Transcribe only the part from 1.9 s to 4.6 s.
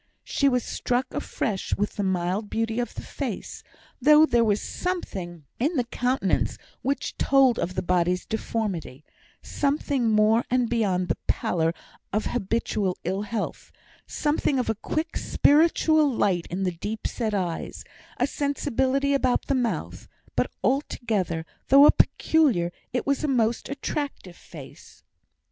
the mild beauty of the face, though there was